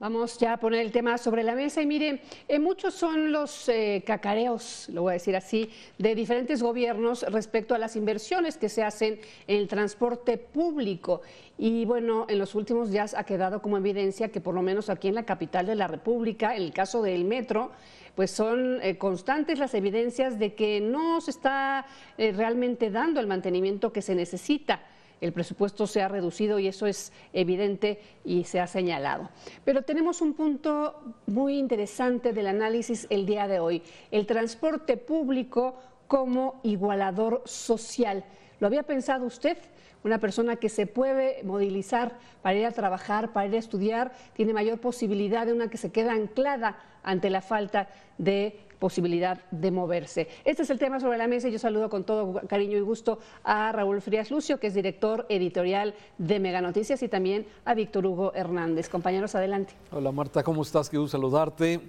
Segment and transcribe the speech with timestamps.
[0.00, 3.68] Vamos ya a poner el tema sobre la mesa y mire, eh, muchos son los
[3.68, 5.68] eh, cacareos, lo voy a decir así,
[5.98, 11.20] de diferentes gobiernos respecto a las inversiones que se hacen en el transporte público.
[11.58, 15.08] Y bueno, en los últimos días ha quedado como evidencia que por lo menos aquí
[15.08, 17.70] en la capital de la República, en el caso del metro,
[18.14, 21.84] pues son eh, constantes las evidencias de que no se está
[22.16, 24.80] eh, realmente dando el mantenimiento que se necesita.
[25.20, 29.28] El presupuesto se ha reducido y eso es evidente y se ha señalado.
[29.64, 35.76] Pero tenemos un punto muy interesante del análisis el día de hoy, el transporte público
[36.08, 38.24] como igualador social.
[38.58, 39.58] ¿Lo había pensado usted?
[40.02, 44.54] Una persona que se puede movilizar para ir a trabajar, para ir a estudiar, tiene
[44.54, 50.26] mayor posibilidad de una que se queda anclada ante la falta de posibilidad de moverse.
[50.44, 53.20] Este es el tema sobre la mesa y yo saludo con todo cariño y gusto
[53.44, 58.06] a Raúl Frías Lucio, que es director editorial de Mega Noticias, y también a Víctor
[58.06, 58.88] Hugo Hernández.
[58.88, 59.74] Compañeros, adelante.
[59.92, 60.88] Hola Marta, ¿cómo estás?
[60.88, 61.80] Qué gusto saludarte.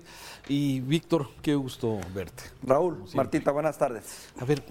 [0.50, 2.44] Y Víctor, qué gusto verte.
[2.62, 4.30] Raúl, Martita, buenas tardes.
[4.38, 4.62] A ver,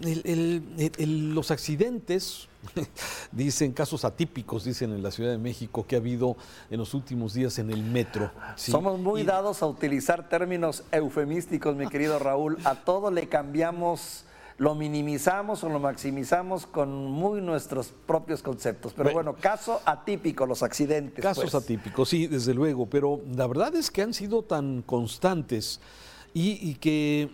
[0.98, 2.49] los accidentes
[3.32, 6.36] dicen casos atípicos, dicen en la Ciudad de México, que ha habido
[6.70, 8.30] en los últimos días en el metro.
[8.56, 12.58] Somos muy dados a utilizar términos eufemísticos, mi querido Raúl.
[12.64, 14.24] A todo le cambiamos
[14.60, 18.92] lo minimizamos o lo maximizamos con muy nuestros propios conceptos.
[18.92, 21.22] Pero bueno, caso atípico, los accidentes.
[21.22, 21.54] Casos pues.
[21.54, 25.80] atípicos, sí, desde luego, pero la verdad es que han sido tan constantes
[26.32, 27.28] y, que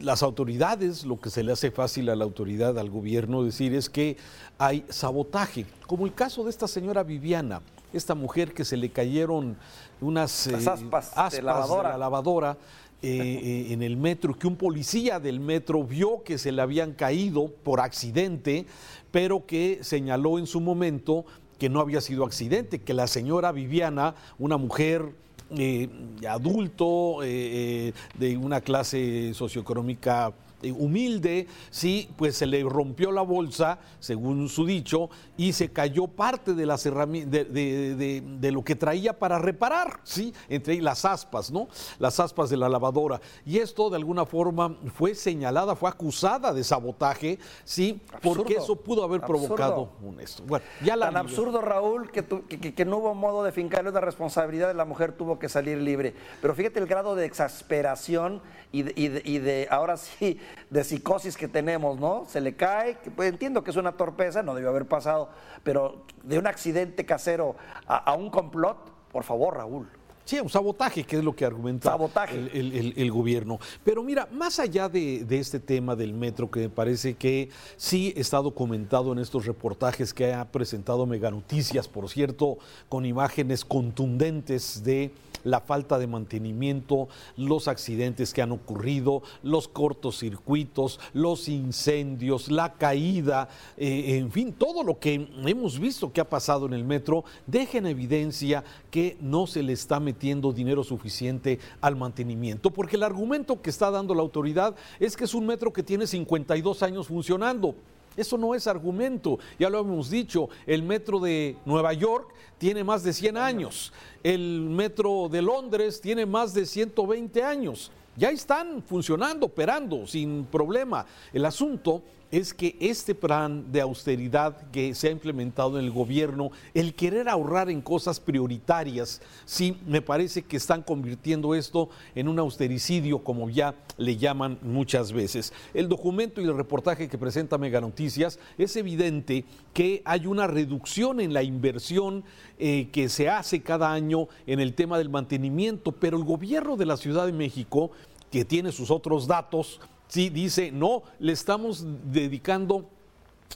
[0.00, 3.90] las autoridades, lo que se le hace fácil a la autoridad, al gobierno decir es
[3.90, 4.16] que
[4.58, 7.60] hay sabotaje, como el caso de esta señora Viviana,
[7.92, 9.56] esta mujer que se le cayeron
[10.00, 11.52] unas eh, aspas, de, la
[11.98, 12.56] lavadora.
[13.02, 16.92] eh, eh, en el metro, que un policía del metro vio que se le habían
[16.92, 18.64] caído por accidente,
[19.10, 21.24] pero que señaló en su momento
[21.58, 25.14] que no había sido accidente, que la señora Viviana, una mujer
[25.58, 25.88] eh,
[26.28, 30.32] adulto, eh, eh, de una clase socioeconómica
[30.70, 36.54] humilde, sí, pues se le rompió la bolsa, según su dicho, y se cayó parte
[36.54, 41.68] de las herramientas, de, lo que traía para reparar, sí, entre las aspas, ¿no?
[41.98, 43.20] Las aspas de la lavadora.
[43.46, 49.04] Y esto de alguna forma fue señalada, fue acusada de sabotaje, sí, porque eso pudo
[49.04, 50.42] haber provocado un esto.
[50.46, 54.68] Bueno, ya la Tan absurdo, Raúl, que, que, no hubo modo de fincarle la responsabilidad
[54.68, 56.14] de la mujer, tuvo que salir libre.
[56.40, 58.40] Pero fíjate el grado de exasperación
[58.72, 60.38] y de ahora sí
[60.70, 62.24] de psicosis que tenemos, ¿no?
[62.26, 65.28] Se le cae, pues entiendo que es una torpeza, no debió haber pasado,
[65.62, 68.78] pero de un accidente casero a, un complot,
[69.10, 69.88] por favor, Raúl.
[70.24, 71.98] Sí, un sabotaje, que es lo que argumenta
[72.32, 73.58] El, gobierno.
[73.82, 78.14] Pero mira, más allá de, de, este tema del metro, que me parece que sí
[78.16, 82.58] está documentado en estos reportajes que ha presentado Mega Noticias, por cierto,
[82.88, 85.12] con imágenes contundentes de
[85.44, 93.48] la falta de mantenimiento, los accidentes que han ocurrido, los cortocircuitos, los incendios, la caída,
[93.76, 97.78] eh, en fin, todo lo que hemos visto que ha pasado en el metro deja
[97.78, 103.60] en evidencia que no se le está metiendo dinero suficiente al mantenimiento, porque el argumento
[103.60, 107.74] que está dando la autoridad es que es un metro que tiene 52 años funcionando.
[108.16, 113.02] Eso no es argumento, ya lo hemos dicho, el metro de Nueva York tiene más
[113.02, 113.92] de 100 años,
[114.22, 121.06] el metro de Londres tiene más de 120 años, ya están funcionando, operando sin problema.
[121.32, 122.02] El asunto
[122.32, 127.28] es que este plan de austeridad que se ha implementado en el gobierno, el querer
[127.28, 133.50] ahorrar en cosas prioritarias, sí, me parece que están convirtiendo esto en un austericidio, como
[133.50, 135.52] ya le llaman muchas veces.
[135.74, 139.44] El documento y el reportaje que presenta Mega Noticias es evidente
[139.74, 142.24] que hay una reducción en la inversión
[142.58, 146.86] eh, que se hace cada año en el tema del mantenimiento, pero el gobierno de
[146.86, 147.90] la Ciudad de México,
[148.30, 149.78] que tiene sus otros datos,
[150.12, 152.90] Sí, dice, no, le estamos dedicando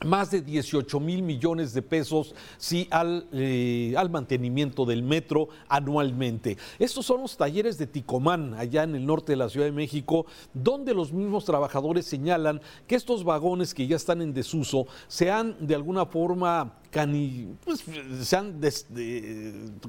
[0.05, 6.57] más de 18 mil millones de pesos sí, al, eh, al, mantenimiento del metro anualmente.
[6.79, 10.27] Estos son los talleres de Ticomán, allá en el norte de la Ciudad de México,
[10.53, 15.67] donde los mismos trabajadores señalan que estos vagones que ya están en desuso se han
[15.67, 16.75] de alguna forma
[17.65, 17.85] pues,
[18.23, 18.59] se han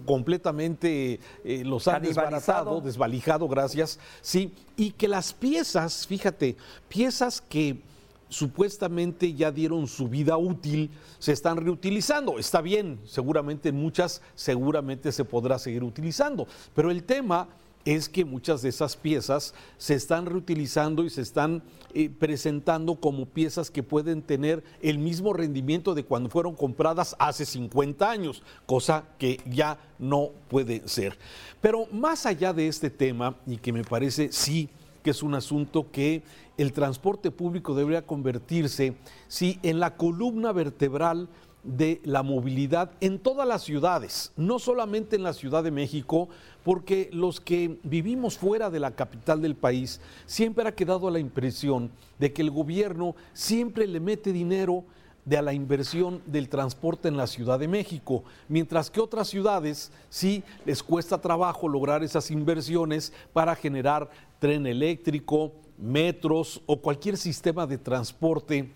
[0.05, 6.57] completamente eh, los han desbaratado, desvalijado, gracias, sí, y que las piezas, fíjate,
[6.89, 7.81] piezas que
[8.29, 10.89] supuestamente ya dieron su vida útil,
[11.19, 12.39] se están reutilizando.
[12.39, 17.47] Está bien, seguramente muchas, seguramente se podrá seguir utilizando, pero el tema
[17.85, 21.63] es que muchas de esas piezas se están reutilizando y se están
[21.93, 27.45] eh, presentando como piezas que pueden tener el mismo rendimiento de cuando fueron compradas hace
[27.45, 31.17] 50 años, cosa que ya no puede ser.
[31.61, 34.69] Pero más allá de este tema, y que me parece sí
[35.07, 36.21] que es un asunto que
[36.57, 38.97] el transporte público debería convertirse,
[39.29, 41.29] sí, en la columna vertebral
[41.63, 46.27] de la movilidad en todas las ciudades, no solamente en la Ciudad de México,
[46.65, 51.89] porque los que vivimos fuera de la capital del país siempre ha quedado la impresión
[52.19, 54.83] de que el gobierno siempre le mete dinero
[55.27, 59.91] de a la inversión del transporte en la Ciudad de México, mientras que otras ciudades
[60.09, 64.09] sí les cuesta trabajo lograr esas inversiones para generar
[64.39, 68.71] tren eléctrico, metros o cualquier sistema de transporte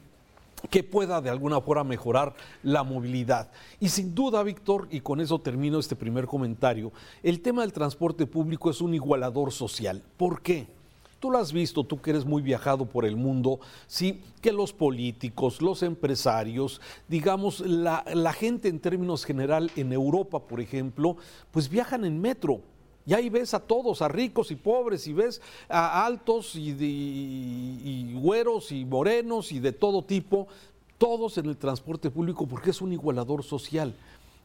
[0.69, 3.49] que pueda de alguna forma mejorar la movilidad.
[3.79, 6.91] Y sin duda, Víctor, y con eso termino este primer comentario,
[7.23, 10.03] el tema del transporte público es un igualador social.
[10.17, 10.67] ¿Por qué?
[11.21, 14.73] Tú lo has visto, tú que eres muy viajado por el mundo, sí, que los
[14.73, 21.17] políticos, los empresarios, digamos, la, gente en términos general en Europa, por ejemplo,
[21.51, 22.61] pues viajan en metro.
[23.05, 28.71] Y ahí ves a todos, a ricos y pobres, y ves a altos y, güeros
[28.71, 30.47] y morenos y de todo tipo,
[30.97, 33.93] todos en el transporte público porque es un igualador social.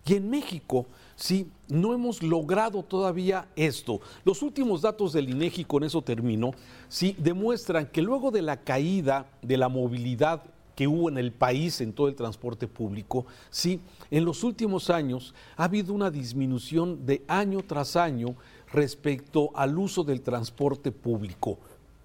[0.07, 0.87] Y en México,
[1.17, 4.01] sí, no hemos logrado todavía esto.
[4.25, 6.53] Los últimos datos del INEGI, con eso termino,
[6.89, 10.45] sí, demuestran que luego de la caída de la movilidad
[10.77, 13.81] que hubo en el país en todo el transporte público, sí,
[14.11, 18.37] en los últimos años ha habido una disminución de año tras año
[18.73, 21.59] respecto al uso del transporte público.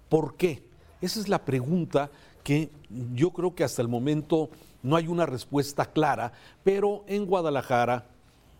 [0.08, 0.64] ¿Por qué?
[1.00, 2.10] Esa es la pregunta
[2.42, 2.70] que
[3.14, 4.50] yo creo que hasta el momento
[4.82, 6.32] no hay una respuesta clara,
[6.64, 8.06] pero en Guadalajara,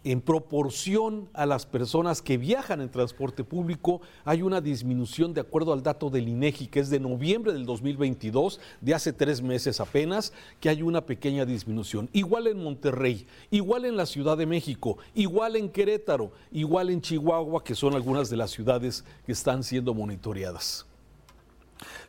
[0.04, 5.72] en proporción a las personas que viajan en transporte público, hay una disminución de acuerdo
[5.72, 10.32] al dato del INEGI, que es de noviembre del 2022, de hace tres meses apenas,
[10.60, 12.08] que hay una pequeña disminución.
[12.12, 17.62] Igual en Monterrey, igual en la Ciudad de México, igual en Querétaro, igual en Chihuahua,
[17.62, 20.86] que son algunas de las ciudades que están siendo monitoreadas.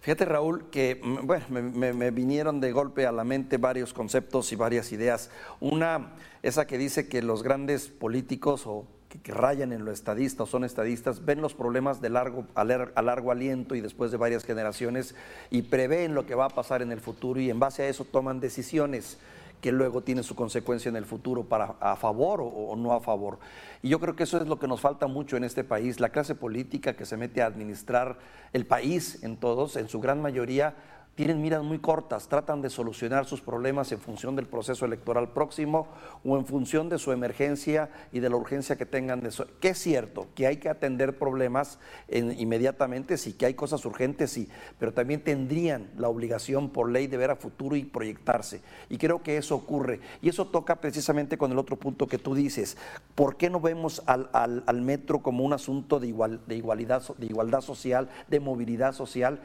[0.01, 4.55] Fíjate, Raúl, que mm, bueno, me, vinieron de golpe a la mente varios conceptos y
[4.55, 5.29] varias ideas.
[5.59, 8.85] Una, esa que dice que los grandes políticos o
[9.21, 13.31] que, rayan en lo estadista o son estadistas, ven los problemas de largo, a, largo
[13.31, 15.15] aliento y después de varias generaciones
[15.51, 18.05] y prevén lo que va a pasar en el futuro y en base a eso
[18.05, 19.17] toman decisiones
[19.63, 23.39] que luego tiene su consecuencia en el futuro para a favor o, no a favor.
[23.81, 26.09] Y yo creo que eso es lo que nos falta mucho en este país, la
[26.09, 28.17] clase política que se mete a administrar
[28.51, 30.75] el país en todos, en su gran mayoría
[31.15, 35.87] tienen miras muy cortas, tratan de solucionar sus problemas en función del proceso electoral próximo
[36.23, 39.45] o en función de su emergencia y de la urgencia que tengan de eso.
[39.59, 41.77] Que es cierto que hay que atender problemas
[42.09, 44.49] inmediatamente, sí, que hay cosas urgentes, sí,
[44.79, 48.61] pero también tendrían la obligación por ley de ver a futuro y proyectarse.
[48.89, 49.99] Y creo que eso ocurre.
[50.21, 52.75] Y eso toca precisamente con el otro punto que tú dices.
[53.13, 57.25] ¿Por qué no vemos al, al metro como un asunto de, igual, de, igualdad, de
[57.27, 59.41] igualdad social, de movilidad social?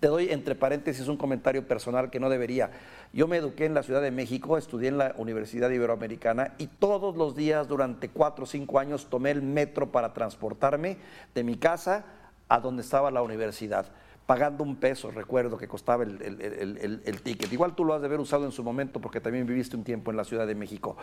[0.00, 2.70] Te doy entre paréntesis un comentario personal que no debería.
[3.12, 7.16] Yo me eduqué en la Ciudad de México, estudié en la Universidad Iberoamericana y todos
[7.16, 10.98] los días durante cuatro o cinco años tomé el metro para transportarme
[11.34, 12.04] de mi casa
[12.48, 13.86] a donde estaba la universidad
[14.28, 17.50] pagando un peso, recuerdo que costaba el, el, ticket.
[17.50, 20.10] Igual tú lo has de haber usado en su momento porque también viviste un tiempo
[20.10, 20.98] en la Ciudad de México.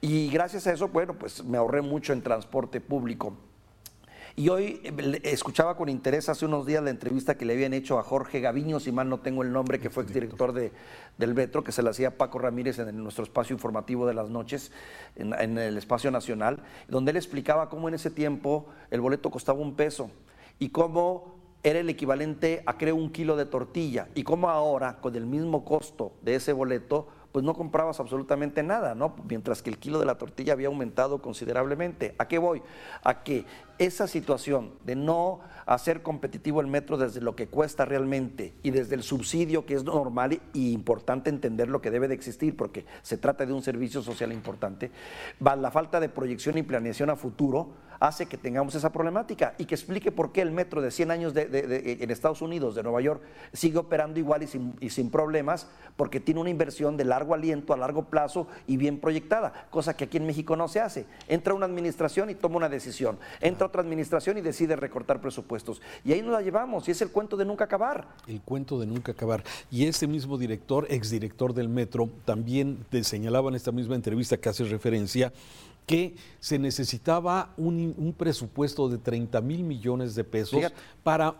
[0.00, 3.36] Y gracias a eso, bueno, pues me ahorré mucho en transporte público.
[4.36, 8.00] Y hoy eh, escuchaba con interés hace unos días la entrevista que le habían hecho
[8.00, 10.72] a Jorge Gaviño, si mal no tengo el nombre, que fue exdirector de,
[11.18, 14.72] del Metro, que se le hacía Paco Ramírez en nuestro espacio informativo de las noches,
[15.14, 19.76] en, el espacio nacional, donde él explicaba cómo en ese tiempo el boleto costaba un
[19.76, 20.10] peso
[20.58, 24.08] y cómo era el equivalente a creo un kilo de tortilla.
[24.16, 28.94] Y cómo ahora con el mismo costo de ese boleto pues no comprabas absolutamente nada,
[28.94, 29.16] ¿no?
[29.28, 32.14] Mientras que el kilo de la tortilla había aumentado considerablemente.
[32.16, 32.62] ¿A qué voy?
[33.02, 33.44] A que
[33.78, 38.94] esa situación de no hacer competitivo el metro desde lo que cuesta realmente y desde
[38.94, 43.16] el subsidio que es normal y importante entender lo que debe de existir porque se
[43.16, 44.92] trata de un servicio social importante,
[45.40, 49.74] la falta de proyección y planeación a futuro hace que tengamos esa problemática y que
[49.74, 53.22] explique por qué el metro de 100 años de, en Estados Unidos, de Nueva York,
[53.52, 57.72] sigue operando igual y sin, y sin problemas porque tiene una inversión de largo aliento,
[57.72, 61.06] a largo plazo y bien proyectada, cosa que aquí en México no se hace.
[61.28, 63.18] Entra una administración y toma una decisión.
[63.40, 65.80] Entra otra administración y decide recortar presupuestos.
[66.04, 68.08] Y ahí nos la llevamos, y es el cuento de nunca acabar.
[68.26, 69.44] El cuento de nunca acabar.
[69.70, 74.48] Y ese mismo director, exdirector del Metro, también te señalaba en esta misma entrevista que
[74.48, 75.32] hace referencia
[75.86, 80.62] que se necesitaba un, presupuesto de 30 mil millones de pesos
[81.02, 81.36] para,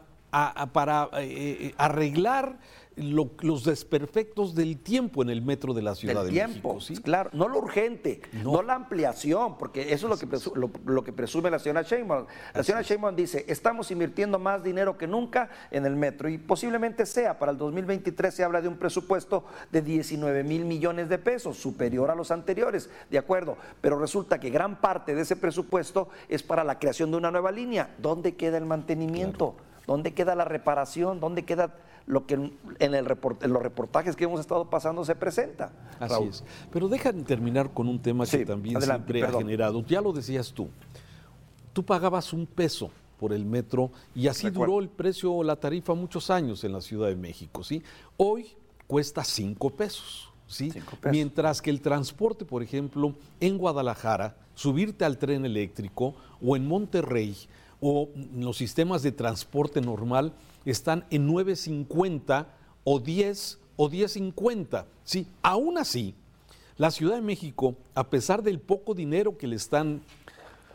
[0.72, 2.58] para eh, eh, arreglar
[2.96, 6.80] los desperfectos del tiempo en el metro de la Ciudad de tiempo, México.
[6.80, 7.02] ¿sí?
[7.02, 11.12] Claro, no lo urgente, no, la ampliación, porque eso es lo que, presume, lo, que
[11.12, 12.26] presume la señora Sheinbaum.
[12.54, 17.04] La señora Sheinbaum dice, estamos invirtiendo más dinero que nunca en el metro y posiblemente
[17.06, 21.56] sea, para el 2023 se habla de un presupuesto de 19 mil millones de pesos,
[21.56, 26.42] superior a los anteriores, de acuerdo, pero resulta que gran parte de ese presupuesto es
[26.42, 27.94] para la creación de una nueva línea.
[27.98, 29.56] ¿Dónde queda el mantenimiento?
[29.86, 31.20] ¿Dónde queda la reparación?
[31.20, 31.74] ¿Dónde queda
[32.06, 32.52] lo que en,
[32.94, 35.72] el los reportajes que hemos estado pasando se presenta.
[35.98, 36.44] Así es.
[36.70, 39.84] Pero déjame terminar con un tema que también siempre ha generado.
[39.86, 40.68] Ya lo decías tú.
[41.72, 45.94] Tú pagabas un peso por el metro y así duró el precio o la tarifa
[45.94, 47.64] muchos años en la Ciudad de México.
[47.64, 47.82] ¿sí?
[48.16, 48.48] Hoy
[48.86, 50.30] cuesta cinco pesos.
[50.46, 50.72] ¿sí?
[51.10, 57.36] Mientras que el transporte, por ejemplo, en Guadalajara, subirte al tren eléctrico o en Monterrey
[57.86, 60.32] o los sistemas de transporte normal
[60.64, 62.46] están en 9.50
[62.82, 64.86] o 10 o 10.50.
[65.04, 65.26] ¿sí?
[65.42, 66.14] Aún así,
[66.78, 70.00] la Ciudad de México, a pesar del poco dinero que le están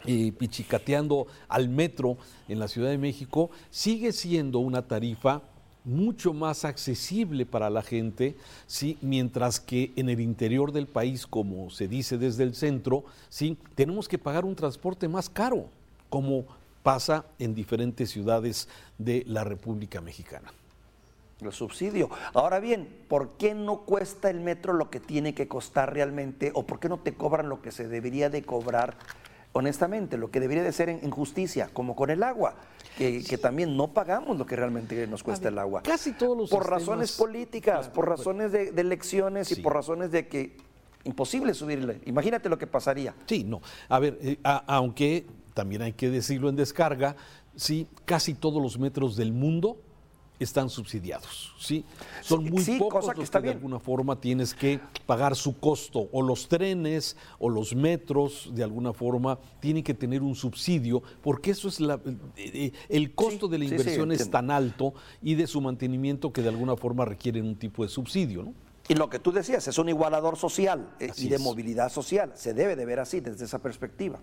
[0.05, 5.41] eh, pichicateando al metro en la Ciudad de México, sigue siendo una tarifa
[5.85, 8.35] mucho más accesible para la gente,
[8.67, 8.99] ¿sí?
[9.01, 13.57] mientras que en el interior del país, como se dice desde el centro, ¿sí?
[13.73, 15.69] tenemos que pagar un transporte más caro,
[16.11, 16.45] como
[16.83, 18.67] pasa en diferentes ciudades
[18.97, 20.51] de la República Mexicana.
[21.41, 22.09] El subsidio.
[22.33, 26.51] Ahora bien, ¿por qué no cuesta el metro lo que tiene que costar realmente?
[26.53, 28.97] ¿O por qué no te cobran lo que se debería de cobrar?
[29.53, 32.55] honestamente, lo que debería de ser en, justicia, como con el agua,
[32.97, 35.81] que, también no pagamos lo que realmente nos cuesta el agua.
[35.83, 40.57] Casi todos los Por razones políticas, por razones de, elecciones y por razones de que
[41.05, 42.01] imposible subirle.
[42.05, 43.15] Imagínate lo que pasaría.
[43.25, 43.61] Sí, no.
[43.87, 45.25] A ver, eh, aunque
[45.59, 47.17] también hay que decirlo en descarga,
[47.53, 49.75] sí, casi todos los metros del mundo
[50.39, 51.83] están subsidiados, ¿sí?
[52.21, 56.47] Son muy pocos los que, de alguna forma tienes que pagar su costo, o los
[56.47, 61.81] trenes o los metros de alguna forma tienen que tener un subsidio, porque eso es
[61.81, 66.31] la, eh, eh, el costo de la inversión es tan alto y de su mantenimiento
[66.31, 68.53] que de alguna forma requieren un tipo de subsidio, ¿no?
[68.87, 72.53] Y lo que tú decías, es un igualador social eh, y de movilidad social, se
[72.53, 74.21] debe de ver así desde esa perspectiva.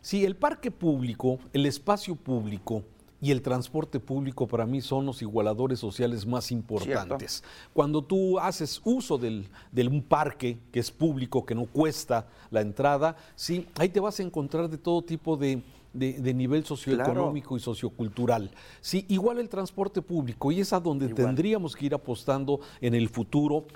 [0.00, 2.82] Sí, el parque público, el espacio público
[3.20, 7.44] y el transporte público para mí son los igualadores sociales más importantes.
[7.72, 12.62] Cuando tú haces uso del, de un parque que es público, que no cuesta la
[12.62, 18.50] entrada, sí, ahí te vas a encontrar de todo tipo de, nivel socioeconómico y sociocultural.
[18.80, 23.08] Sí, igual el transporte público, y es a donde tendríamos que ir apostando en el
[23.10, 23.66] futuro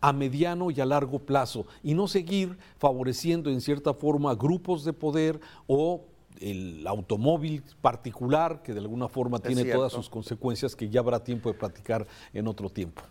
[0.00, 4.92] a mediano y a largo plazo y no seguir favoreciendo en cierta forma grupos de
[4.92, 6.04] poder o
[6.40, 11.52] el automóvil particular que de alguna forma tiene todas sus consecuencias que ya habrá tiempo
[11.52, 13.02] de platicar en otro tiempo.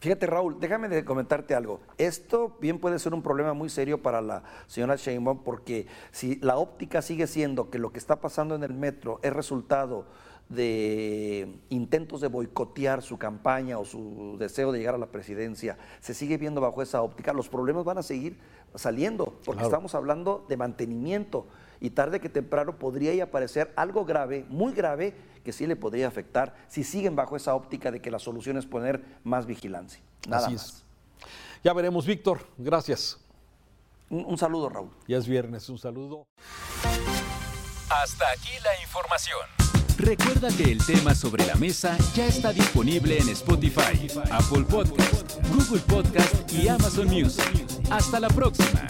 [0.00, 1.80] Fíjate Raúl, déjame de comentarte algo.
[1.98, 6.56] Esto bien puede ser un problema muy serio para la señora Sheinbaum porque si la
[6.56, 10.06] óptica sigue siendo que lo que está pasando en el metro es resultado
[10.50, 16.12] de intentos de boicotear su campaña o su deseo de llegar a la presidencia se
[16.12, 18.38] sigue viendo bajo esa óptica, los problemas van a seguir
[18.74, 21.46] saliendo, porque estamos hablando de mantenimiento
[21.80, 25.14] y tarde que temprano podría aparecer algo grave, muy grave,
[25.44, 28.66] que sí le podría afectar si siguen bajo esa óptica de que la solución es
[28.66, 30.02] poner más vigilancia.
[30.28, 30.66] Nada Así más.
[30.66, 30.84] Es.
[31.62, 32.46] Ya veremos, Víctor.
[32.58, 33.18] Gracias.
[34.08, 34.90] un saludo, Raúl.
[35.06, 36.26] Ya es viernes, un saludo.
[37.88, 39.59] Hasta aquí la información.
[40.00, 45.80] Recuerda que el tema sobre la mesa ya está disponible en Spotify, Apple Podcast, Google
[45.80, 47.44] Podcast y Amazon Music.
[47.90, 48.86] Hasta la próxima.